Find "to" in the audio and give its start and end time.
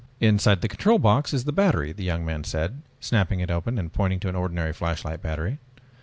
4.21-4.29